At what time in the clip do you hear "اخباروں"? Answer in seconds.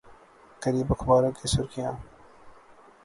0.91-1.31